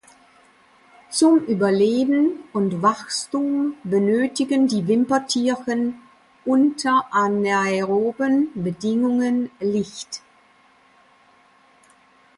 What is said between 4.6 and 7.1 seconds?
die Wimpertierchen unter